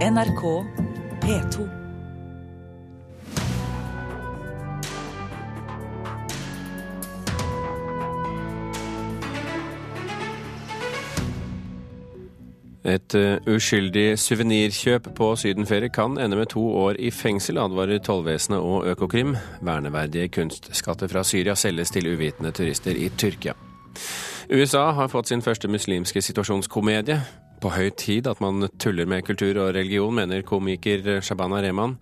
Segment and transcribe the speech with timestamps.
[0.00, 0.42] NRK
[1.20, 1.68] P2.
[12.84, 18.58] Et uh, uskyldig suvenirkjøp på sydenferie kan ende med to år i fengsel, advarer tollvesenet
[18.58, 19.36] og Økokrim.
[19.60, 23.52] Verneverdige kunstskatter fra Syria selges til uvitende turister i Tyrkia.
[24.48, 27.20] USA har fått sin første muslimske situasjonskomedie.
[27.60, 31.98] På høy tid at man tuller med kultur og religion, mener komiker Shabana Rehman.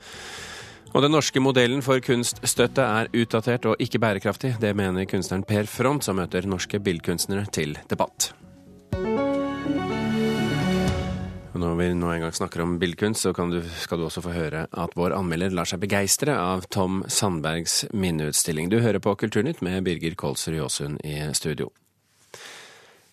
[0.95, 4.55] Og den norske modellen for kunststøtte er utdatert og ikke bærekraftig.
[4.63, 8.31] Det mener kunstneren Per Front, som møter norske billedkunstnere til debatt.
[11.59, 14.67] Når vi nå en gang snakker om billedkunst, så du, skal du også få høre
[14.71, 18.71] at vår anmelder lar seg begeistre av Tom Sandbergs minneutstilling.
[18.71, 21.73] Du hører på Kulturnytt med Birger Kolsrud Jåsund i studio.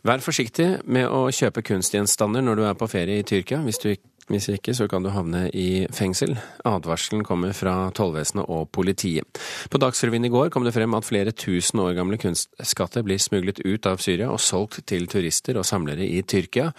[0.05, 3.64] Vær forsiktig med å kjøpe kunstgjenstander når du er på ferie i Tyrkia.
[3.66, 3.95] Hvis, du,
[4.30, 6.36] hvis ikke, så kan du havne i fengsel.
[6.62, 9.42] Advarselen kommer fra tollvesenet og politiet.
[9.73, 13.64] På Dagsrevyen i går kom det frem at flere tusen år gamle kunstskatter blir smuglet
[13.66, 16.69] ut av Syria og solgt til turister og samlere i Tyrkia.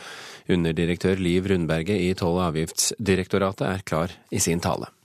[0.47, 4.96] Underdirektør Liv Rundberget i Toll- og avgiftsdirektoratet er klar i sin tale.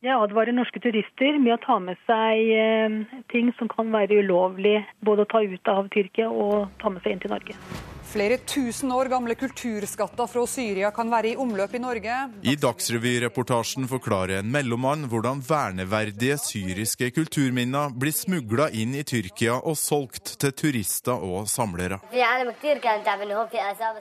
[0.00, 2.94] Jeg advarer norske turister med å ta med seg eh,
[3.28, 7.12] ting som kan være ulovlig både å ta ut av Tyrkia og ta med seg
[7.18, 7.89] inn til Norge.
[8.10, 12.16] Flere tusen år gamle kulturskatter fra Syria kan være i omløp i Norge.
[12.42, 19.78] I Dagsrevy-reportasjen forklarer en mellommann hvordan verneverdige syriske kulturminner blir smugla inn i Tyrkia og
[19.78, 22.00] solgt til turister og samlere.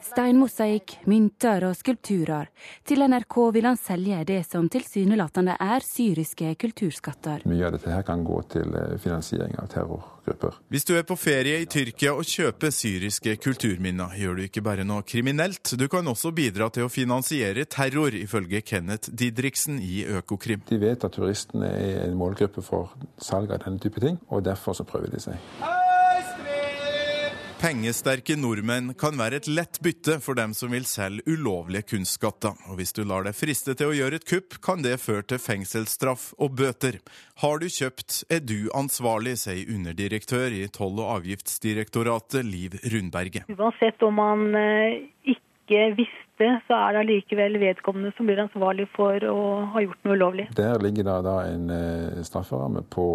[0.09, 2.49] Steinmosaikk, mynter og skulpturer.
[2.89, 7.45] Til NRK vil han selge det som tilsynelatende er syriske kulturskatter.
[7.45, 10.59] Mye av dette her kan gå til eh, finansiering av terror grupper.
[10.71, 14.85] Hvis du er på ferie i Tyrkia og kjøper syriske kulturminner, gjør du ikke bare
[14.87, 20.63] noe kriminelt, du kan også bidra til å finansiere terror, ifølge Kenneth Didriksen i Økokrim.
[20.69, 24.77] De vet at turistene er en målgruppe for salg av denne type ting, og derfor
[24.77, 25.88] så prøver de seg.
[27.59, 32.53] Pengesterke nordmenn kan være et lett bytte for dem som vil selge ulovlige kunstskatter.
[32.71, 35.41] Og hvis du lar deg friste til å gjøre et kupp, kan det føre til
[35.43, 37.01] fengselsstraff og bøter.
[37.43, 43.51] Har du kjøpt, er du ansvarlig, sier underdirektør i Toll- og avgiftsdirektoratet Liv Rundberget.
[43.51, 45.03] Uansett om man eh,
[45.35, 49.37] ikke visste, så er det allikevel vedkommende som blir ansvarlig for å
[49.75, 50.47] ha gjort noe ulovlig.
[50.55, 53.09] Der ligger det da en eh, strafferamme på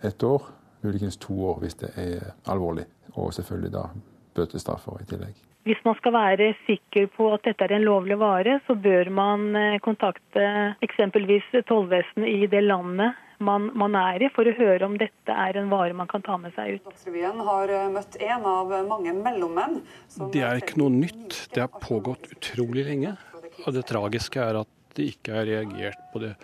[0.00, 0.48] ett år,
[0.80, 3.88] muligens to år hvis det er alvorlig og selvfølgelig da
[4.34, 5.42] bøtestraffer i tillegg.
[5.64, 9.54] Hvis man skal være sikker på at dette er en lovlig vare, så bør man
[9.56, 10.48] eh, kontakte
[10.84, 13.14] eksempelvis tollvesenet i det landet
[13.44, 16.36] man, man, er i, for å høre om dette er en vare man kan ta
[16.40, 16.84] med seg ut.
[16.90, 19.80] Dagsrevyen har eh, møtt en av mange mellommenn.
[20.34, 21.40] Det er ikke noe nytt.
[21.54, 23.16] Det har pågått utrolig lenge.
[23.64, 26.34] Og det tragiske er at det ikke er reagert på det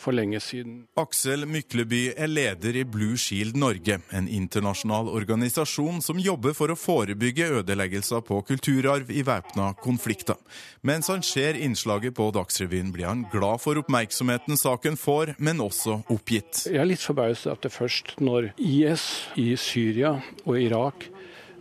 [0.00, 0.84] for lenge siden.
[1.00, 6.78] Aksel Mykleby er leder i Blue Shield Norge, en internasjonal organisasjon som jobber for å
[6.78, 10.40] forebygge ødeleggelser på kulturarv i væpna konflikter.
[10.86, 16.00] Mens han ser innslaget på Dagsrevyen, blir han glad for oppmerksomheten saken får, men også
[16.08, 16.64] oppgitt.
[16.70, 19.06] Jeg er litt forbauset at det først når IS
[19.40, 21.10] i Syria og Irak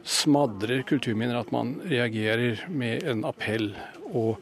[0.09, 3.73] smadrer kulturminner, at man reagerer med en appell.
[4.09, 4.39] og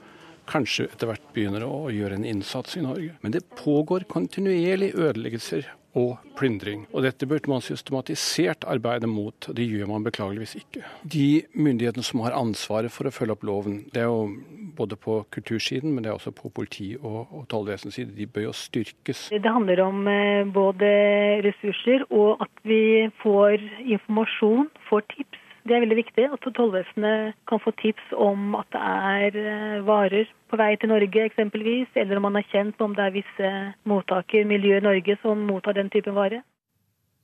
[0.49, 3.17] kanskje etter hvert begynner å gjøre en innsats i Norge.
[3.23, 6.85] Men det pågår kontinuerlig ødeleggelser og plyndring.
[6.93, 9.49] Og dette burde man systematisert arbeide mot.
[9.55, 10.83] Det gjør man beklageligvis ikke.
[11.03, 14.27] De myndighetene som har ansvaret for å følge opp loven, det er jo
[14.77, 18.49] både på kultursiden, men det er også på politi- og, og tollvesenets side, de bør
[18.49, 19.27] jo styrkes.
[19.33, 20.91] Det handler om eh, både
[21.47, 23.57] ressurser og at vi får
[23.97, 28.83] informasjon, får tips det er veldig viktig at tollvesenet kan få tips om at det
[28.83, 32.95] er eh, varer på vei til Norge eksempelvis, eller om man er kjent med om
[32.95, 33.51] det er visse
[33.89, 36.41] mottaker, miljø i Norge, som mottar den typen vare.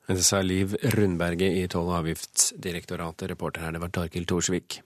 [0.04, 3.30] Det sa Liv Rundberget i Toll- og avgiftsdirektoratet.
[3.31, 4.81] Reporter her, det var Tarkil Thorsvik.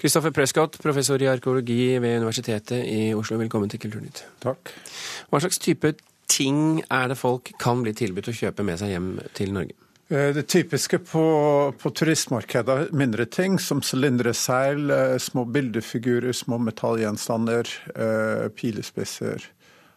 [0.00, 4.26] Kristoffer Prescott, professor i arkeologi ved Universitetet i Oslo, velkommen til Kulturnytt.
[4.44, 4.74] Takk.
[5.30, 5.94] Hva slags type
[6.28, 9.08] ting er det folk kan bli tilbudt å kjøpe med seg hjem
[9.38, 9.83] til Norge?
[10.08, 11.24] Eh, det typiske på,
[11.78, 19.46] på turistmarkedet er mindre ting, som sylindreseil, eh, små bildefigurer, små metallgjenstander, eh, pilespisser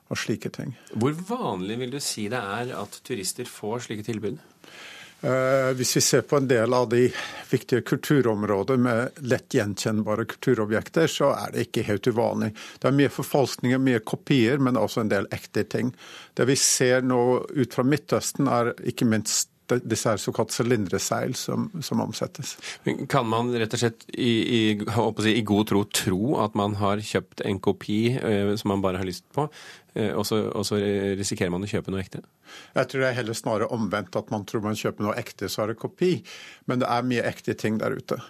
[0.07, 0.77] og slike ting.
[0.95, 4.39] Hvor vanlig vil du si det er at turister får slike tilbud?
[5.17, 7.07] Hvis vi ser på en del av de
[7.49, 12.51] viktige kulturområder med lett gjenkjennbare kulturobjekter, så er det ikke helt uvanlig.
[12.77, 15.89] Det er mye forfalskninger, mye kopier, men også en del ekte ting.
[16.37, 17.19] Det vi ser nå
[17.49, 19.49] ut fra Midtøsten, er ikke minst
[19.83, 22.55] disse er såkalt sylindreseil som, som, omsettes.
[23.11, 27.03] Kan man rett og slett i, i, si, i, god tro tro at man har
[27.03, 29.47] kjøpt en kopi eh, som man bare har lyst på,
[29.95, 30.79] eh, og, så, og, så,
[31.19, 32.23] risikerer man å kjøpe noe ekte?
[32.77, 35.65] Jeg tror det er heller snarere omvendt, at man tror man kjøper noe ekte, så
[35.65, 36.15] er det kopi.
[36.69, 38.21] Men det er mye ekte ting der ute.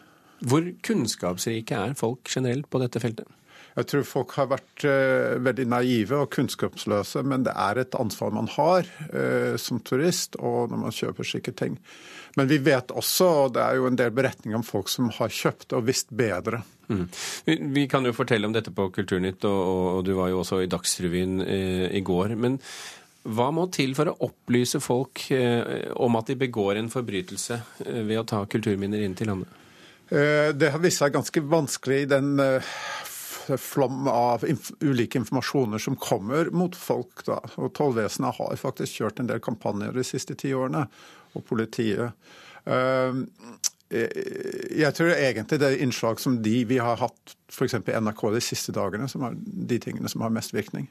[0.47, 3.29] Hvor kunnskapsrike er folk generelt på dette feltet?
[3.77, 8.33] Jeg tror folk har vært uh, veldig naive og kunnskapsløse, men det er et ansvar
[8.33, 11.77] man har uh, som turist og når man kjøper slike ting.
[12.37, 15.33] Men vi vet også, og det er jo en del beretninger om folk som har
[15.33, 16.63] kjøpt og visst bedre.
[16.89, 17.05] Mm.
[17.75, 21.41] Vi, kan jo fortelle om dette på Kulturnytt, og, du var jo også i Dagsrevyen
[21.43, 22.37] uh, i går.
[22.37, 22.61] men
[23.27, 25.25] hva må til for å opplyse folk
[25.99, 27.57] om at de begår en forbrytelse
[28.07, 29.49] ved å ta kulturminner inn til landet?
[30.07, 32.29] Det har vist seg ganske vanskelig i den
[33.55, 37.23] flom av inf ulike informasjoner som kommer mot folk.
[37.27, 37.39] Da.
[37.55, 40.87] Og Tollvesenet har faktisk kjørt en del kampanjer de siste ti årene,
[41.37, 42.29] og politiet.
[42.67, 43.23] Uh,
[43.87, 47.77] jeg tror egentlig det er innslag som de vi har hatt f.eks.
[47.79, 50.89] i NRK de siste dagene, som er de tingene som har mest virkning.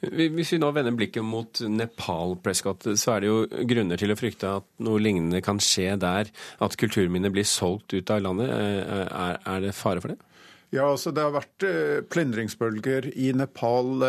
[0.00, 4.16] Hvis vi nå vender blikket mot Nepal, Prescott, så er det jo grunner til å
[4.16, 6.30] frykte at noe lignende kan skje der.
[6.64, 8.48] At kulturminner blir solgt ut av landet.
[8.48, 10.29] Er, er det fare for det?
[10.70, 14.04] Ja, altså Det har vært eh, plyndringsbølger i Nepal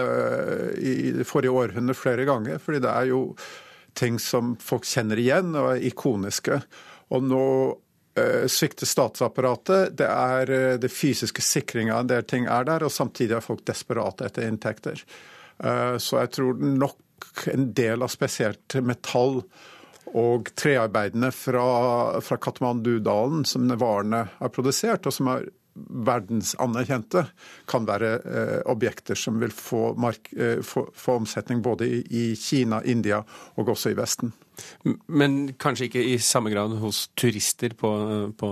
[0.78, 2.62] i i forrige århundre flere ganger.
[2.62, 3.22] fordi det er jo
[3.94, 6.62] ting som folk kjenner igjen og er ikoniske.
[7.12, 7.46] Og nå
[8.16, 9.96] eh, svikter statsapparatet.
[10.00, 13.66] Det er eh, det fysiske sikringa en del ting er der, og samtidig er folk
[13.68, 15.04] desperate etter inntekter.
[15.64, 19.42] Eh, så jeg tror nok en del av spesielt metall
[20.18, 21.66] og trearbeidene fra,
[22.20, 25.46] fra Katmandu-dalen som varene har produsert, og som har
[25.90, 27.26] verdensanerkjente,
[27.70, 32.24] kan være eh, objekter som vil få, mark, eh, få, få omsetning både i, i,
[32.40, 33.22] Kina, India
[33.56, 34.34] og også i Vesten.
[35.08, 37.92] Men kanskje ikke i samme grad hos turister på,
[38.38, 38.52] på,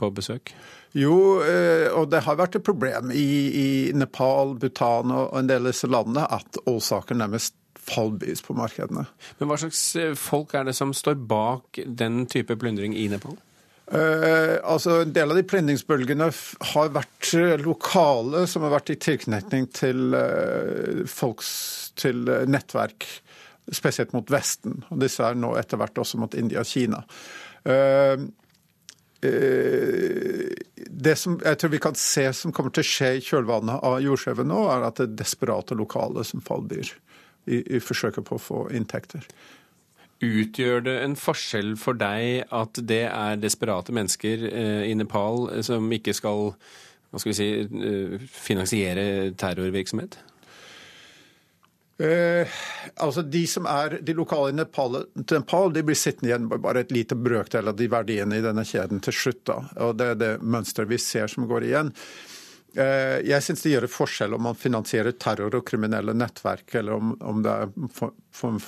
[0.00, 0.54] på besøk?
[0.94, 3.68] Jo, eh, og det har vært et problem i, i
[3.98, 9.04] Nepal, Bhutan og en del av disse landene at årsaker nærmest fallbys på markedene.
[9.40, 9.82] Men hva slags
[10.16, 13.36] folk er det som står bak den type plyndring i Nepal?
[13.84, 16.30] Uh, altså En del av de plyndringsbølgene
[16.72, 21.50] har vært eh, lokale, som har vært i tilknytning til uh, folks
[22.00, 23.04] til nettverk,
[23.68, 24.80] spesielt mot Vesten.
[24.88, 27.02] Og disse er nå etter hvert også mot India og Kina.
[27.68, 28.24] Uh,
[31.04, 34.02] det som jeg tror vi kan se som kommer til å skje i kjølvannet av
[34.04, 36.90] jordskjelvet nå, er at det er desperate lokale som fallbyr
[37.48, 39.24] i, i forsøket på å få inntekter.
[40.22, 45.90] Utgjør det en forskjell for deg at det er desperate mennesker eh, i Nepal som
[45.92, 46.52] ikke skal
[47.14, 50.16] hva skal vi si, eh, finansiere terrorvirksomhet?
[52.02, 52.54] Eh,
[52.96, 56.82] altså De som er de lokale i Nepal, Nepal de blir sittende igjen med bare
[56.82, 59.44] et lite brøkdel av de verdiene i denne kjeden til slutt.
[59.46, 61.94] da, og Det er det mønsteret vi ser som går igjen.
[62.74, 66.96] Eh, jeg syns det gjør en forskjell om man finansierer terror og kriminelle nettverk, eller
[66.98, 67.92] om, om det er en
[68.34, 68.58] form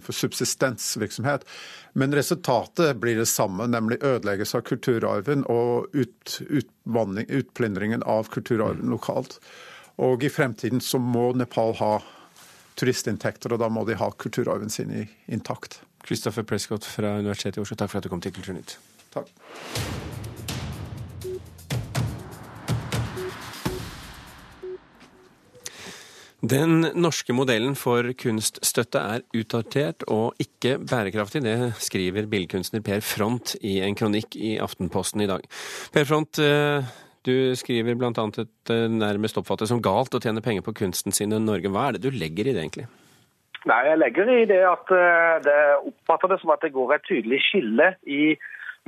[0.00, 1.44] for subsistensvirksomhet.
[1.92, 8.94] Men resultatet blir det samme, nemlig ødeleggelse av kulturarven og ut, utplyndringen av kulturarven mm.
[8.96, 9.36] lokalt.
[10.00, 11.98] Og i fremtiden så må Nepal ha
[12.80, 14.94] turistinntekter, og da må de ha kulturarven sin
[15.28, 15.82] intakt.
[16.06, 18.78] Christopher Prescott fra Universitetet i Oslo, takk for at du kom til Kulturnytt.
[19.12, 19.28] Takk.
[26.40, 31.42] Den norske modellen for kunststøtte er utdatert og ikke bærekraftig.
[31.44, 35.44] Det skriver billedkunstner Per Front i en kronikk i Aftenposten i dag.
[35.92, 36.88] Per Front, eh,
[37.28, 38.08] du skriver bl.a.
[38.16, 41.68] at det nærmest oppfattes som galt å tjene penger på kunsten sin i Norge.
[41.68, 42.88] Hva er det du legger i det, egentlig?
[43.68, 45.60] Nei, Jeg legger i det at eh, det
[45.92, 48.32] oppfatter det som at det går et tydelig skille i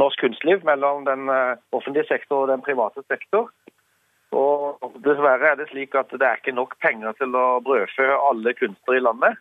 [0.00, 3.52] norsk kunstliv mellom den eh, offentlige sektor og den private sektor.
[4.32, 8.54] Og Dessverre er det slik at det er ikke nok penger til å brødfø alle
[8.56, 9.40] kunstnere i landet.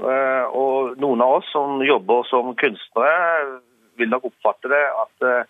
[0.00, 3.60] Eh, og Noen av oss som jobber som kunstnere,
[3.96, 5.44] vil nok oppfatte det at, eh,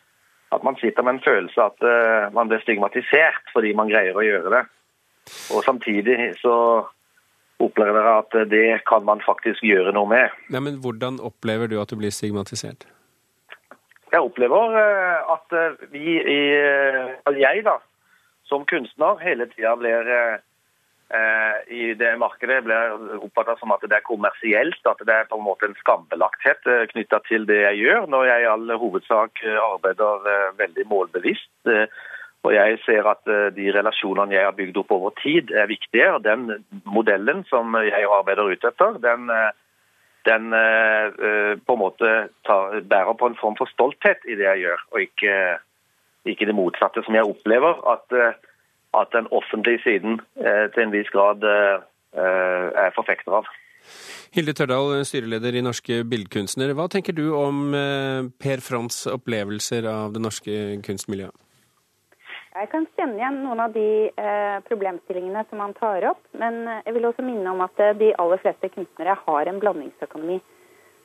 [0.55, 4.27] at man sitter med en følelse at eh, man blir stigmatisert fordi man greier å
[4.27, 4.63] gjøre det.
[5.55, 6.55] Og Samtidig så
[7.63, 10.35] opplever dere at det kan man faktisk gjøre noe med.
[10.53, 12.87] Ja, men Hvordan opplever du at du blir stigmatisert?
[14.13, 14.77] Jeg opplever
[15.35, 15.55] at
[15.91, 16.41] vi i
[17.43, 17.81] jeg da,
[18.49, 20.39] som kunstner hele tida blir eh,
[21.67, 25.47] i det markedet blir oppfatta som at det er kommersielt, at det er på en
[25.47, 29.61] måte en skambelagthet eh, knytta til det jeg gjør, når jeg i all hovedsak eh,
[29.61, 31.53] arbeider eh, veldig målbevisst.
[32.47, 33.25] Og jeg ser at
[33.57, 36.13] de relasjonene jeg har bygd opp over tid, er viktige.
[36.15, 36.45] og Den
[36.87, 39.33] modellen som jeg arbeider ut etter, den,
[40.29, 40.55] den
[41.67, 42.13] på en måte
[42.47, 45.35] tar, bærer på en form for stolthet i det jeg gjør, og ikke,
[46.33, 48.17] ikke det motsatte, som jeg opplever at,
[48.97, 50.21] at den offentlige siden
[50.75, 53.49] til en viss grad er forfekter av.
[54.35, 56.75] Hilde Tørdal, styreleder i Norske Billedkunstnere.
[56.75, 57.71] Hva tenker du om
[58.43, 60.57] Per Frans opplevelser av det norske
[60.87, 61.37] kunstmiljøet?
[62.57, 66.23] Jeg kan kjenne igjen noen av de eh, problemstillingene som han tar opp.
[66.41, 70.39] Men jeg vil også minne om at eh, de aller fleste kunstnere har en blandingsøkonomi.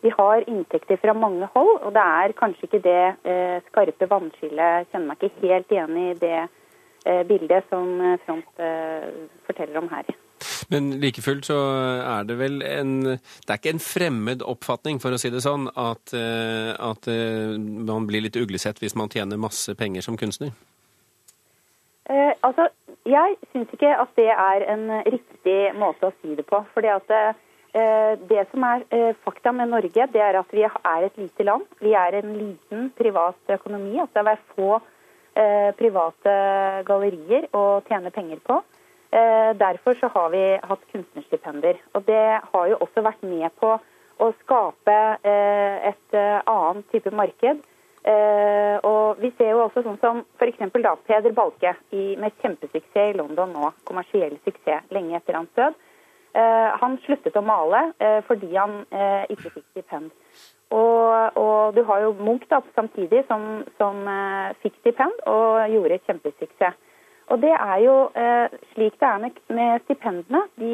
[0.01, 4.89] De har inntekter fra mange hold, og det er kanskje ikke det eh, skarpe vannskillet
[4.89, 9.07] Kjenner meg ikke helt igjen i det eh, bildet som eh, Front eh,
[9.45, 10.09] forteller om her.
[10.73, 11.59] Men like fullt så
[12.01, 15.67] er det vel en Det er ikke en fremmed oppfatning, for å si det sånn,
[15.77, 20.55] at, at man blir litt uglesett hvis man tjener masse penger som kunstner?
[22.11, 22.67] Eh, altså,
[23.05, 26.59] Jeg syns ikke at det er en riktig måte å si det på.
[26.73, 27.37] fordi at eh,
[27.71, 31.63] Det som er eh, fakta med Norge, det er at vi er et lite land.
[31.79, 33.99] Vi er en liten privat økonomi.
[33.99, 34.81] altså Det er få
[35.39, 36.35] eh, private
[36.87, 38.59] gallerier å tjene penger på.
[39.11, 41.79] Eh, derfor så har vi hatt kunstnerstipender.
[41.95, 43.77] Og det har jo også vært med på
[44.21, 47.67] å skape eh, et annet type marked
[48.01, 50.57] og Vi ser jo også sånn som f.eks.
[50.73, 55.77] da Peder Balke i, med kjempesuksess i London nå, kommersiell suksess lenge etter hans død.
[56.31, 58.83] Uh, han sluttet å male uh, fordi han
[59.29, 60.11] ikke fikk stipend.
[60.71, 64.05] Og, og, du har jo Munch da, samtidig som, som
[64.61, 66.77] fikk stipend og gjorde kjempesuksess.
[67.31, 67.95] Og det er jo
[68.71, 70.45] slik det er med, med stipendene.
[70.59, 70.71] De,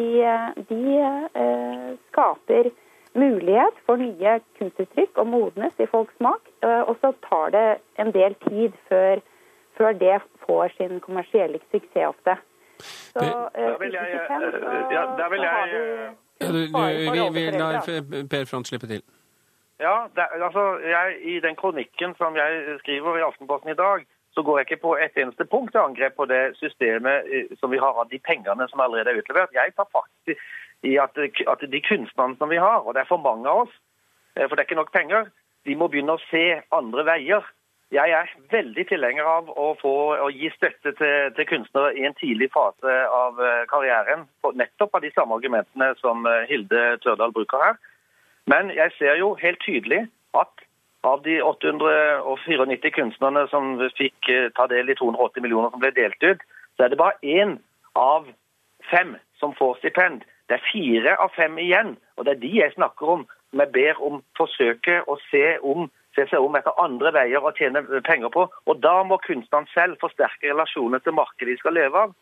[0.69, 2.69] de skaper
[3.17, 6.43] mulighet for nye kunstuttrykk og modnes i folks smak.
[6.63, 7.65] Eh, og så tar det
[8.01, 9.23] en del tid før,
[9.77, 12.37] før det får sin kommersielle suksess ofte.
[13.17, 14.07] Så, der vil jeg,
[14.91, 16.79] ja, der vil jeg ja, du, du,
[17.13, 17.81] vi, vi lar
[18.29, 19.01] Per Front slippe til.
[19.79, 24.43] Ja, det, altså, jeg, I den kronikken som jeg skriver i Aftenposten i dag, så
[24.43, 27.81] går jeg ikke på et eneste punkt til angrep på det systemet eh, som vi
[27.81, 29.53] har av de pengene som allerede er utlevert.
[29.53, 30.41] Jeg tar faktisk
[30.85, 31.17] i at,
[31.53, 33.73] at de kunstnerne som vi har, og det er for mange av oss,
[34.35, 35.29] eh, for det er ikke nok penger,
[35.65, 37.49] de må begynne å se andre veier.
[37.95, 42.15] Jeg er veldig tilhenger av å, få, å gi støtte til, til, kunstnere i en
[42.19, 44.25] tidlig fase av eh, karrieren,
[44.59, 47.77] nettopp av de samme argumentene som eh, Hilde Tørdal bruker her.
[48.51, 50.01] Men jeg ser jo helt tydelig
[50.35, 50.65] at
[51.07, 56.43] av de 894 kunstnerne som fikk ta del i 280 millioner som ble delt ut,
[56.75, 57.55] så er det bare én
[57.95, 58.27] av
[58.91, 60.25] fem som får stipend.
[60.47, 63.25] Det er fire av fem igjen, og det er de jeg snakker om.
[63.51, 65.87] Som jeg ber om forsøke å se, om,
[66.17, 68.47] se seg om etter andre veier å tjene penger på.
[68.65, 72.15] Og da må kunstnerne selv forsterke relasjoner til markedet de skal leve av.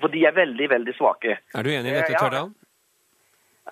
[0.00, 1.36] For de er veldig, veldig svake.
[1.52, 2.52] Er du enig i dette, Tørdal?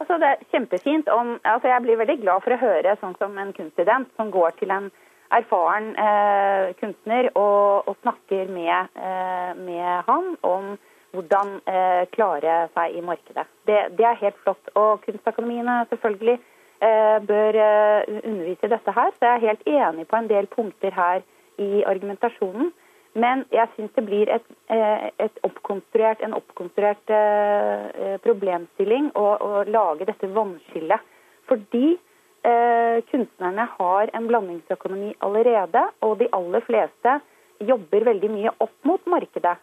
[0.01, 3.39] Altså, det er kjempefint om altså, Jeg blir veldig glad for å høre sånn som
[3.41, 4.91] en kunststudent som går til en
[5.35, 10.73] erfaren eh, kunstner og, og snakker med, eh, med han om
[11.15, 13.47] hvordan eh, klare seg i markedet.
[13.67, 14.73] Det, det, er helt flott.
[14.79, 19.11] Og kunstakademiene selvfølgelig eh, bør eh, undervise i dette her.
[19.17, 21.23] Så jeg er helt enig på en del punkter her
[21.61, 22.73] i argumentasjonen.
[23.15, 29.65] Men jeg syns det blir et, eh, et oppkonstruert, en oppkonstruert eh, problemstilling å, å,
[29.67, 31.03] lage dette vannskillet.
[31.51, 37.19] Fordi eh, kunstnerne har en blandingsøkonomi allerede, og de aller fleste
[37.67, 39.59] jobber veldig mye opp mot markedet.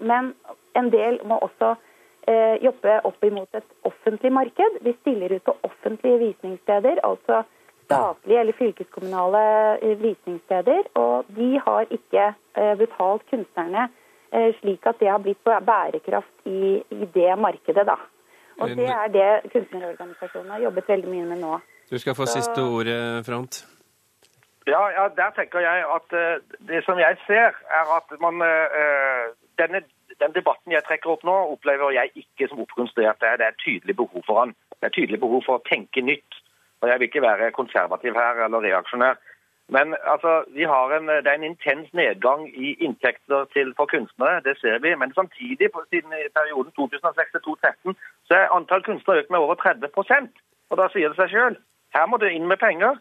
[0.00, 0.32] Men
[0.76, 1.89] en del må også eh,
[2.62, 4.76] jobbe opp imot et offentlig marked.
[4.84, 7.42] De stiller ut på offentlige visningssteder, altså
[7.90, 9.42] statlige eller fylkeskommunale
[9.82, 10.82] eh, visningssteder.
[10.94, 12.24] Og de har ikke
[12.56, 13.88] eh, betalt kunstnerne
[14.34, 17.98] eh, slik at det har blitt bærekraft i, i det markedet, da.
[18.60, 21.60] Og det er det kunstnerorganisasjonene har jobbet veldig mye med nå.
[21.90, 22.38] Du skal få Så...
[22.38, 23.64] siste ordet, Front.
[24.68, 29.32] Ja, ja, der tenker jeg at uh, det som jeg ser, er at man uh,
[29.58, 29.80] denne
[30.20, 33.20] den debatten jeg trekker opp nå, opplever jeg ikke som oppkonstruert.
[33.20, 34.54] Det er tydelig behov for han.
[34.80, 36.40] Det er tydelig behov for å tenke nytt.
[36.80, 39.18] Og Jeg vil ikke være konservativ her eller reaksjonær.
[39.70, 44.78] Men altså, en, det er en intens nedgang i inntekter til, for kunstnere, det ser
[44.78, 44.94] vi.
[44.94, 47.96] Men samtidig, siden i perioden 2006 2013,
[48.26, 50.30] så er antall kunstnere økt med over 30%
[50.70, 51.56] Og Da sier det seg sjøl.
[51.94, 52.98] Her må det inn med penger.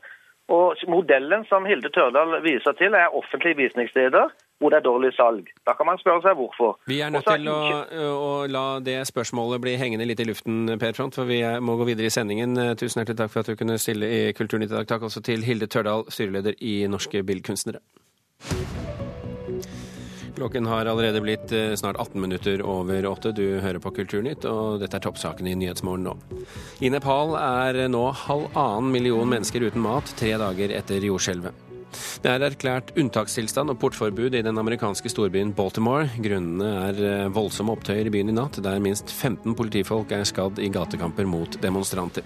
[0.50, 5.46] Og Modellen som Hilde Tørdal viser til, er offentlige visningssteder hvor det er dårlig salg.
[5.68, 6.74] Da kan man spørre seg hvorfor.
[6.90, 7.60] Vi er nødt til å,
[8.12, 11.88] å, la det spørsmålet bli hengende litt i luften, Per Front, for vi må gå
[11.88, 12.58] videre i sendingen.
[12.76, 14.90] Tusen hjertelig takk for at du kunne stille i Kulturnytt i dag.
[14.90, 17.80] Takk også til Hilde Tørdal, styreleder i Norske Billedkunstnere.
[20.40, 23.34] Klokken har allerede blitt eh, snart 18 minutter over åtte.
[23.36, 26.14] Du hører på Kulturnytt, og dette er toppsaken i Nyhetsmorgen nå.
[26.80, 31.68] I Nepal er nå halvannen million mennesker uten mat tre dager etter jordskjelvet.
[32.24, 36.08] Det er erklært unntakstilstand og portforbud i den amerikanske storbyen Baltimore.
[36.24, 40.64] Grunnene er eh, voldsomme opptøyer i byen i natt, der minst 15 politifolk er skadd
[40.64, 42.24] i gatekamper mot demonstranter.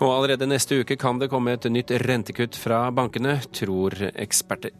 [0.00, 4.72] Og allerede neste uke kan det komme et nytt rentekutt fra bankene, tror eksperter.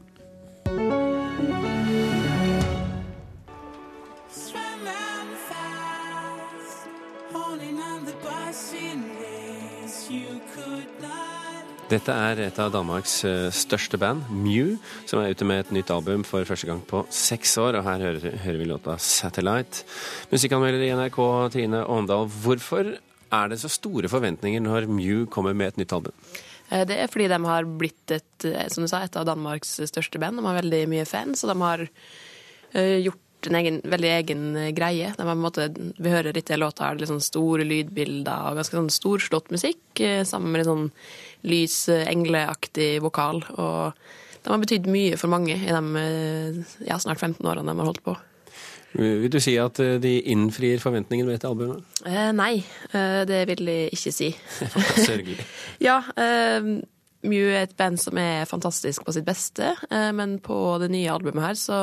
[11.91, 14.77] Dette er et av Danmarks eh, største band, Mew,
[15.11, 17.81] som er ute med et nytt album for første gang på seks år.
[17.81, 19.83] Og her hører, hører vi låta 'Satellite'.
[20.31, 21.19] Musikkanmelder i NRK,
[21.51, 22.29] Trine Åndal.
[22.45, 26.15] Hvorfor er det så store forventninger når Mew kommer med et nytt album?
[26.71, 29.81] Eh, det er fordi de har blitt et, eh, som du sa, et av Danmarks
[29.91, 30.39] største band.
[30.39, 31.89] De har veldig mye fans, og de har
[33.03, 35.13] gjort en egen, veldig egen greie.
[35.17, 38.61] Det var en måte, vi hører litt i låta her, litt sånn store lydbilder og
[38.61, 40.89] ganske sånn storslått musikk, sammen med litt sånn
[41.49, 43.45] lys, engleaktig vokal.
[43.57, 46.05] Og de har betydd mye for mange i de
[46.89, 48.17] ja, snart 15 årene de har holdt på.
[48.93, 51.85] Vil du si at eh, de innfrir forventningene med dette albumet?
[52.09, 52.57] Eh, nei,
[52.91, 54.31] eh, det vil jeg ikke si.
[55.11, 55.39] Sørgelig.
[55.89, 56.01] ja.
[56.19, 56.73] Eh,
[57.21, 61.13] Mew er et band som er fantastisk på sitt beste, eh, men på det nye
[61.13, 61.81] albumet her så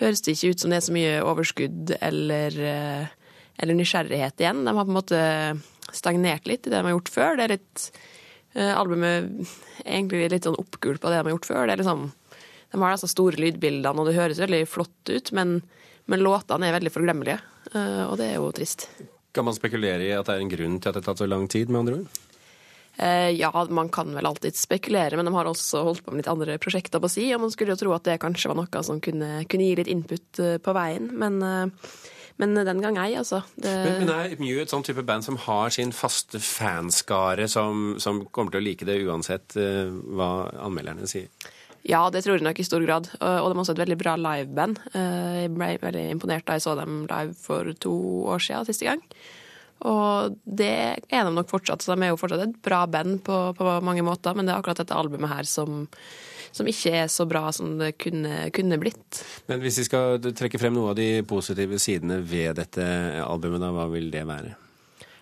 [0.00, 4.62] høres det ikke ut som det er så mye overskudd eller, eh, eller nysgjerrighet igjen.
[4.64, 5.24] De har på en måte
[5.94, 7.36] stagnert litt i det de har gjort før.
[7.38, 7.90] Det er litt
[8.58, 9.28] Eh, albumet
[9.84, 11.66] er egentlig litt sånn oppgult på det de har gjort før.
[11.66, 12.06] Det er liksom,
[12.72, 15.58] de har disse store lydbildene, og det høres veldig flott ut, men,
[16.10, 17.38] men låtene er veldig forglemmelige.
[17.74, 18.88] Eh, og det er jo trist.
[19.36, 21.28] Kan man spekulere i at det er en grunn til at det har tatt så
[21.28, 22.24] lang tid, med andre ord?
[22.98, 26.30] Eh, ja, man kan vel alltid spekulere, men de har også holdt på med litt
[26.32, 29.02] andre prosjekter på si, og man skulle jo tro at det kanskje var noe som
[29.04, 31.12] kunne, kunne gi litt input på veien.
[31.18, 31.42] Men
[32.38, 33.40] men den gang ei, altså.
[33.58, 33.70] Det...
[33.82, 38.22] Men, men, er Mew et sånn type band som har sin faste fanskare, som, som
[38.30, 41.26] kommer til å like det uansett uh, hva anmelderne sier?
[41.88, 43.08] Ja, det tror jeg nok i stor grad.
[43.16, 44.80] Og de er også et veldig bra liveband.
[44.92, 47.94] Eh, jeg ble veldig imponert da jeg så dem live for to
[48.28, 49.00] år siden siste gang.
[49.86, 50.72] Og det
[51.06, 54.02] er de nok fortsatt, så de er jo fortsatt et bra band på, på mange
[54.06, 55.86] måter, men det er akkurat dette albumet her som
[56.54, 59.22] som ikke er så bra som det kunne, kunne, blitt.
[59.50, 62.84] Men hvis vi skal trekke frem noe av de positive sidene ved dette
[63.24, 64.54] albumet, da, hva vil det være?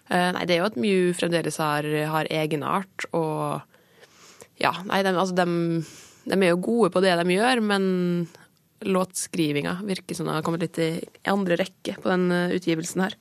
[0.06, 3.58] Uh, nei, det er jo at Mew fremdeles har, har egenart, og
[4.62, 5.82] ja, nei, de, altså, de,
[6.30, 7.86] de, er jo gode på det de gjør, men
[8.86, 10.90] låtskrivinga virker som den har kommet litt i
[11.32, 13.18] andre rekke på den uh, utgivelsen her.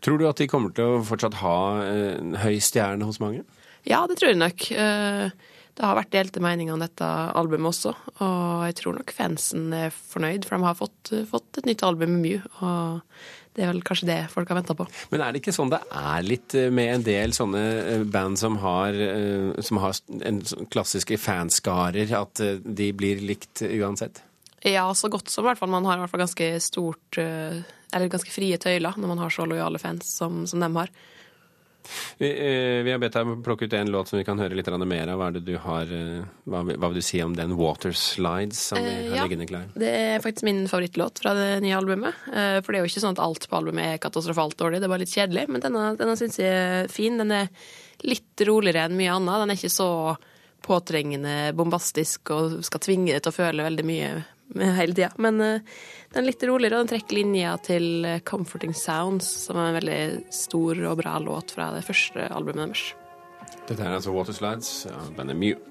[0.00, 3.44] Tror du at de kommer til å fortsatt ha en høy stjerne hos mange?
[3.88, 4.66] Ja, det tror jeg nok.
[4.72, 5.32] Uh,
[5.80, 7.06] det har vært delte meninger om dette
[7.40, 11.68] albumet også, og jeg tror nok fansen er fornøyd, for de har fått, fått et
[11.70, 12.48] nytt album med Mew.
[12.60, 13.00] og
[13.56, 14.86] det er vel kanskje det folk har venta på.
[15.10, 18.38] Men er det ikke sånn det er litt eh, med en del sånne eh, band
[18.38, 19.96] som har, eh, som har
[20.28, 20.38] en
[20.70, 24.22] klassiske fanskarer, at de blir likt uansett?
[24.62, 25.72] Ja, så godt som i hvert fall.
[25.72, 27.18] Man har i hvert fall ganske stort
[27.94, 30.92] Eller ganske frie tøyler når man har så lojale fans som, som dem har.
[32.18, 34.68] Vi, eh, vi, har bedt deg plukke ut en låt som vi kan høre litt
[34.68, 35.20] mer av.
[35.20, 38.90] Hva, du har, eh, hva, hva, vil du si om den 'Water Slides' som vi
[39.08, 39.68] har ja, liggende klar?
[39.74, 42.14] Det er faktisk min favorittlåt fra det nye albumet.
[42.28, 44.88] Eh, for det er jo ikke sånn at alt på albumet er katastrofalt dårlig, det
[44.88, 45.46] er bare litt kjedelig.
[45.48, 47.16] Men denne, denne syns jeg er fin.
[47.18, 47.48] Den er
[48.04, 49.40] litt roligere enn mye annet.
[49.40, 49.90] Den er ikke så
[50.60, 54.10] påtrengende bombastisk og skal tvinge deg til å føle veldig mye
[54.58, 55.10] hele tida.
[55.22, 59.56] Men uh, den er litt roligere, og den trekker linja til eh, 'Comforting Sounds', som
[59.56, 60.00] er en veldig
[60.34, 62.86] stor og bra låt fra det første albumet deres.
[63.68, 65.69] Dette er altså Waterslides av bandet Mew.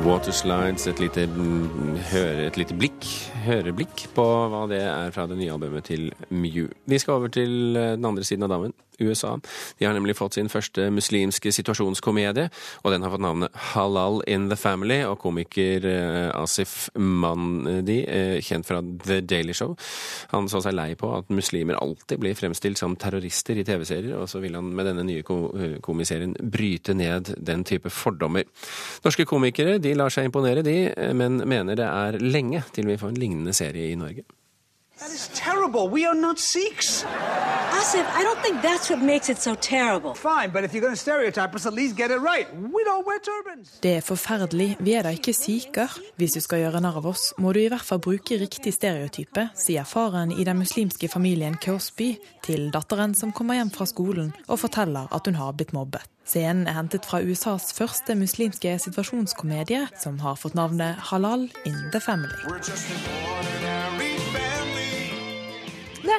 [0.00, 3.04] Waterslides, et lite, mm, høre, et lite blikk,
[3.44, 6.70] høreblikk på hva det er fra det nye albumet til Mew.
[6.88, 8.72] Vi skal over til eh, den andre siden av dammen.
[9.00, 9.36] USA.
[9.78, 12.48] De har nemlig fått sin første muslimske situasjonskomedie,
[12.84, 15.00] og den har fått navnet Halal in the Family.
[15.08, 19.76] Og komiker eh, Asif Mandi, eh, kjent fra The Daily Show,
[20.34, 24.28] han så seg lei på at muslimer alltid blir fremstilt som terrorister i TV-serier, og
[24.30, 28.46] så vil han med denne nye eh, komiserien bryte ned den type fordommer.
[29.04, 30.78] Norske komikere de lar seg imponere, de,
[31.16, 34.26] men mener det er lenge til vi får en lignende serie i Norge.
[35.00, 35.88] That is terrible.
[35.88, 37.04] We are not Sikhs.
[37.72, 40.14] Asif, I don't think that's what makes it so terrible.
[40.14, 42.46] Fine, but if you're going to stereotype us, at least get it right.
[42.76, 43.78] We don't wear turbans.
[43.80, 45.88] Det er forferdelig, vi er da ikke sikher.
[46.16, 49.48] Hvis du skal gjøre narr av oss, må du i hvert fall bruke riktig stereotype,
[49.56, 52.12] sier faren i den muslimske familien Cosby
[52.44, 56.04] til datteren som kommer hjem fra skolen og forteller at hun har blitt mobbet.
[56.28, 62.04] Scenen er hentet fra USAs første muslimske situasjonskomedie, som har fått navnet Halal in the
[62.04, 62.36] Family.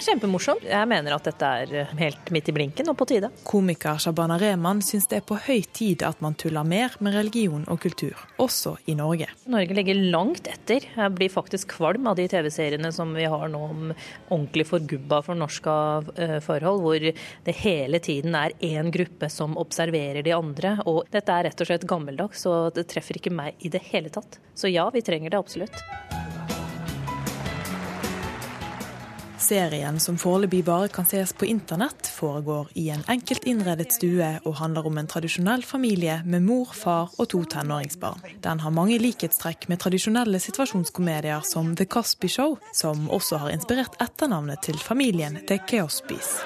[0.02, 0.64] Er kjempemorsomt.
[0.66, 3.28] Jeg mener at dette er eh, helt midt i blinken og på tide.
[3.46, 7.68] Komiker Shabana Rehman syns det er på høy tid at man tuller mer med religion
[7.70, 9.28] og kultur, også i Norge.
[9.54, 10.88] Norge ligger langt etter.
[10.96, 15.78] Jeg blir faktisk kvalm av de TV-seriene som vi har nå om ordentlig forgubba fornorska
[16.16, 20.80] eh, forhold, hvor det hele tiden er én gruppe som observerer de andre.
[20.90, 24.10] Og dette er rett og slett gammeldags, og det treffer ikke meg i det hele
[24.10, 24.42] tatt.
[24.58, 26.41] Så ja, vi trenger det absolutt.
[29.42, 34.56] Serien, som foreløpig bare kan ses på internett, foregår i en enkelt innredet stue og
[34.62, 38.22] handler om en tradisjonell familie med mor, far og to tenåringsbarn.
[38.46, 43.98] Den har mange likhetstrekk med tradisjonelle situasjonskomedier som The Cosby Show, som også har inspirert
[44.04, 46.38] etternavnet til familien The Cosbys.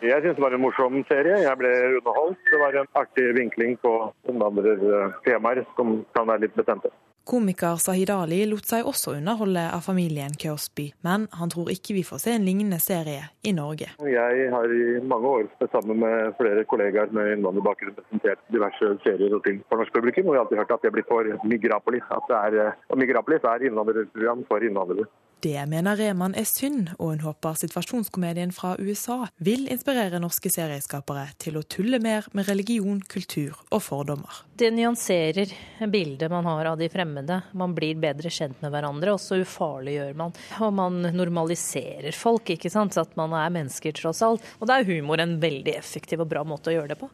[0.00, 1.42] Jeg syns det var en morsom serie.
[1.44, 2.40] Jeg ble underholdt.
[2.48, 3.92] Det var en artig vinkling på
[4.32, 6.92] innvandrertemaer som kan være litt bestemte.
[7.30, 12.02] Komiker Sahid Ali lot seg også underholde av familien Cosby, men han tror ikke vi
[12.02, 13.92] får se en lignende serie i Norge.
[14.02, 19.44] Jeg har i mange år sammen med flere kollegaer med innvandrerbakgrunn presentert diverse serier og
[19.46, 22.10] ting for norsk publikum, og vi har alltid hørt at jeg blir for Migrapolis.
[22.18, 25.06] At er, Migrapolis er innvandrerprogram for innvandrere.
[25.40, 31.30] Det mener Reman er synd, og hun håper situasjonskomedien fra USA vil inspirere norske serieskapere
[31.40, 34.42] til å tulle mer med religion, kultur og fordommer.
[34.60, 35.54] Det nyanserer
[35.88, 37.38] bildet man har av de fremmede.
[37.56, 40.36] Man blir bedre kjent med hverandre, og så ufarliggjør man.
[40.60, 42.92] Og man normaliserer folk, ikke sant.
[42.92, 44.44] Så at man er mennesker, tross alt.
[44.60, 47.08] Og da er humor en veldig effektiv og bra måte å gjøre det på.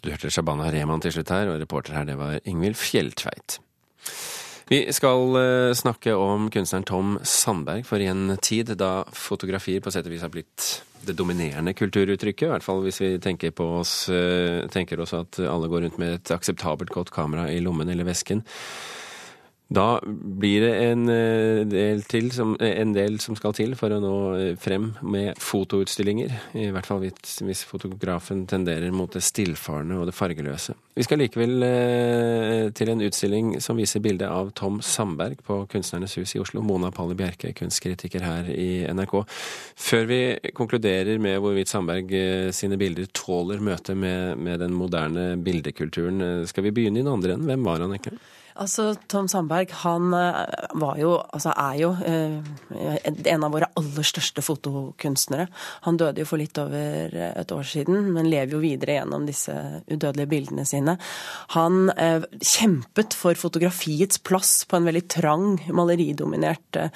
[0.00, 3.60] Du hørte Shabana Rehman til slutt her, og reporter her det var Ingvild Fjelltveit.
[4.70, 9.92] Vi skal uh, snakke om kunstneren Tom Sandberg, for i en tid da fotografier på
[9.92, 10.68] sett og vis har blitt
[11.04, 15.68] det dominerende kulturuttrykket, i hvert fall hvis vi tenker, oss, uh, tenker oss at alle
[15.68, 18.40] går rundt med et akseptabelt godt kamera i lommen eller vesken.
[19.72, 21.06] Da blir det en
[21.70, 24.16] del, til som, en del som skal til for å nå
[24.60, 26.34] frem med fotoutstillinger.
[26.60, 30.76] I hvert fall hvis, hvis fotografen tenderer mot det stillfarende og det fargeløse.
[30.94, 36.14] Vi skal likevel eh, til en utstilling som viser bildet av Tom Sandberg på Kunstnernes
[36.20, 36.62] hus i Oslo.
[36.62, 39.16] Mona Palle Bjerke, kunstkritiker her i NRK.
[39.88, 40.20] Før vi
[40.54, 42.14] konkluderer med hvorvidt Sandberg
[42.54, 47.34] sine bilder tåler møtet med, med den moderne bildekulturen, skal vi begynne i den andre
[47.34, 47.48] enden.
[47.48, 48.20] Hvem var han egentlig?
[48.54, 50.12] Altså, Tom Sandberg han
[50.78, 52.36] var jo, altså er jo eh,
[53.32, 55.48] en av våre aller største fotokunstnere.
[55.88, 59.54] Han døde jo for litt over et år siden, men lever jo videre gjennom disse
[59.90, 60.94] udødelige bildene sine.
[61.56, 66.94] Han eh, kjempet for fotografiets plass på en veldig trang, maleridominert eh,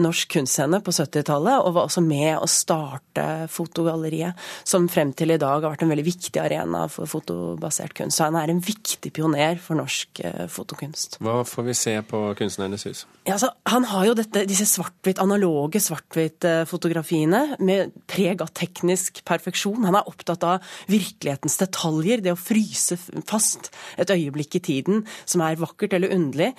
[0.00, 5.40] norsk kunstscene på 70-tallet, og var også med å starte Fotogalleriet, som frem til i
[5.40, 8.16] dag har vært en veldig viktig arena for fotobasert kunst.
[8.16, 11.18] Så han er en viktig pioner for norsk fotokunst kunst.
[11.20, 13.06] Hva får vi se på Kunstnernes hus?
[13.24, 19.84] Ja, altså, han har jo dette, disse svart-hvit- analoge svart-hvitt-fotografiene med preg av teknisk perfeksjon.
[19.84, 25.40] Han er opptatt av virkelighetens detaljer, det å fryse fast et øyeblikk i tiden som
[25.40, 26.52] er vakkert eller underlig.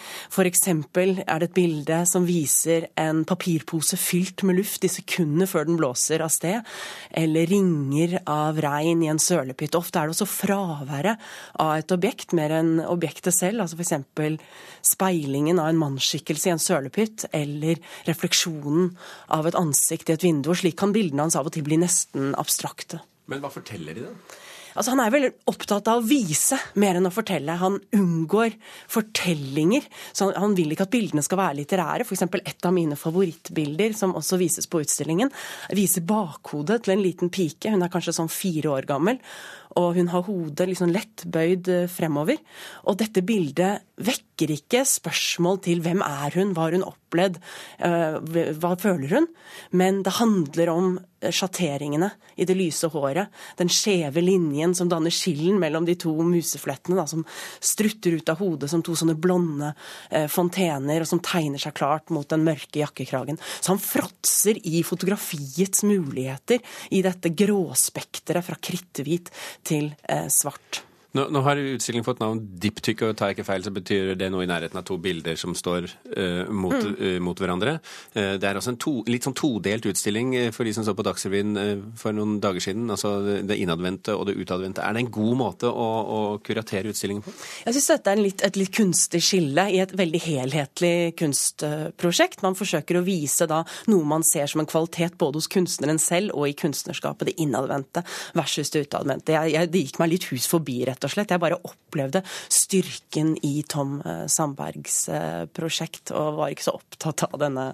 [0.45, 5.65] Eksempel er det et bilde som viser en papirpose fylt med luft i sekundene før
[5.65, 6.61] den blåser av sted,
[7.11, 9.75] eller ringer av regn i en sølepytt.
[9.75, 11.17] Ofte er det også fraværet
[11.59, 13.61] av et objekt mer enn objektet selv.
[13.61, 13.85] altså for
[14.85, 18.91] speilingen av en mannsskikkelse i en sølepytt, eller refleksjonen
[19.35, 20.51] av et ansikt i et vindu.
[20.53, 23.01] og Slik kan bildene hans av og til bli nesten abstrakte.
[23.31, 24.41] Men hva forteller de, da?
[24.75, 27.53] Altså, han er veldig opptatt av å vise mer enn å fortelle.
[27.61, 28.57] Han unngår
[28.91, 29.85] fortellinger.
[30.11, 32.03] så Han, han vil ikke at bildene skal være litterære.
[32.03, 32.25] F.eks.
[32.41, 35.31] et av mine favorittbilder, som også vises på utstillingen,
[35.79, 37.71] viser bakhodet til en liten pike.
[37.71, 39.21] Hun er kanskje sånn fire år gammel
[39.75, 42.39] og hun har hodet liksom lett bøyd eh, fremover.
[42.87, 47.39] Og dette bildet vekker ikke spørsmål til hvem er hun, hva har hun opplevd,
[47.83, 48.17] eh,
[48.59, 49.27] hva føler hun?
[49.75, 52.09] Men det handler om eh, sjatteringene
[52.39, 57.07] i det lyse håret, den skjeve linjen som danner skillen mellom de to museflettene, da,
[57.11, 57.25] som
[57.59, 59.71] strutter ut av hodet som to sånne blonde
[60.31, 63.39] fontener, og som tegner seg klart mot den mørke jakkekragen.
[63.59, 66.59] Så han fråtser i fotografiets muligheter
[66.95, 69.31] i dette gråspekteret fra kritthvit
[69.65, 70.83] til eh, svart.
[71.15, 74.27] Nå, nå har utstillingen fått navn Diptyk, og tar jeg ikke feil, så betyr det
[74.33, 76.95] noe i nærheten av to bilder som står uh, mot, mm.
[76.99, 77.77] uh, mot, hverandre.
[78.11, 81.05] Uh, det er altså en to, litt sånn todelt utstilling for de som så på
[81.07, 81.55] Dagsrevyen
[81.99, 82.89] for noen dager siden.
[82.91, 83.13] Altså
[83.47, 84.83] det innadvendte og det utadvendte.
[84.83, 87.31] Er det en god måte å, å kuratere utstillingen på?
[87.63, 92.43] Jeg syns dette er litt, et litt kunstig skille i et veldig helhetlig kunstprosjekt.
[92.43, 96.35] Man forsøker å vise da noe man ser som en kvalitet både hos kunstneren selv
[96.35, 98.03] og i kunstnerskapet, det innadvendte
[98.35, 99.37] versus det utadvendte.
[99.37, 101.33] Jeg, jeg, det gikk meg litt hus forbi, rett og slett.
[101.33, 107.25] Jeg bare opplevde styrken i Tom eh, Sandbergs eh, prosjekt, og var ikke så opptatt
[107.29, 107.67] av denne,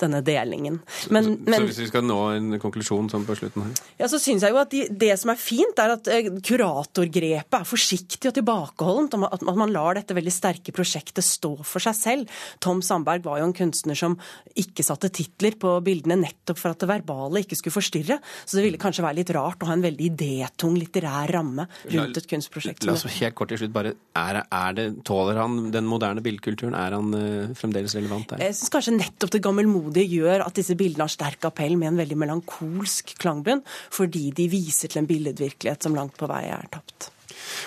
[0.00, 0.80] denne delingen.
[1.10, 3.82] Men, så, men, så, hvis vi skal nå en konklusjon sånn på slutten her?
[4.00, 7.60] Ja, så syns jeg jo at de, det som er fint, er at eh, kuratorgrepet
[7.60, 9.16] er forsiktig og tilbakeholdent.
[9.30, 12.36] At man lar dette veldig sterke prosjektet stå for seg selv.
[12.64, 14.18] Tom Sandberg var jo en kunstner som
[14.58, 18.18] ikke satte titler på bildene nettopp for at det verbale ikke skulle forstyrre.
[18.44, 22.20] Så det ville kanskje være litt rart å ha en veldig idétung litterær ramme rundt
[22.20, 22.75] et kunstprosjekt.
[22.84, 26.76] La oss helt kort til slutt bare, er, er det, Tåler han den moderne bildekulturen?
[26.76, 28.44] Er han uh, fremdeles relevant der?
[28.44, 32.00] Jeg syns kanskje nettopp det gammelmodige gjør at disse bildene har sterk appell med en
[32.02, 37.10] veldig melankolsk klangbunn, fordi de viser til en billedvirkelighet som langt på vei er tapt.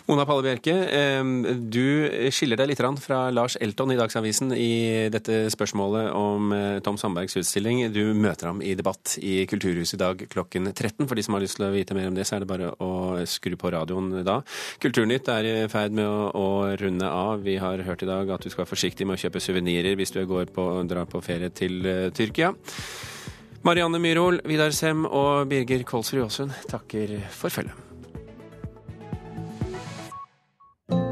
[0.10, 0.76] Mona Palle Bjerke,
[1.70, 6.98] du skiller deg litt fra Lars Elton i Dagsavisen i dette spørsmålet om eh, Tom
[7.00, 7.82] Sandbergs utstilling.
[7.94, 11.08] Du møter ham i debatt i Kulturhuset i dag klokken 13.
[11.08, 12.72] For de som har lyst til å vite mer om det, så er det bare
[12.84, 12.92] å
[13.30, 14.39] skru på radioen da.
[14.84, 16.48] Kulturnytt er i ferd med å,
[16.80, 17.44] runde av.
[17.46, 20.13] Vi har hørt i dag at du skal være forsiktig med å kjøpe suvenirer hvis
[20.15, 20.22] du
[20.54, 22.54] på, drar på ferie til uh, Tyrkia.
[23.65, 27.88] Marianne Myhrol, Vidar Sem og Birger Kolsrud Aasund takker for følget.